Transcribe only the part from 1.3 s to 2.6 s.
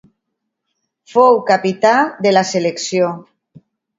capità de la